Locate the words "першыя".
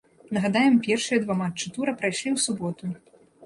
0.87-1.21